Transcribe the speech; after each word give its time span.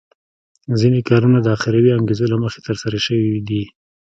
ځینې 0.79 0.99
کارونه 1.09 1.37
د 1.41 1.47
اخروي 1.55 1.89
انګېزو 1.97 2.25
له 2.31 2.37
مخې 2.43 2.59
ترسره 2.67 2.97
شوي 3.05 3.31
دي. 3.49 3.63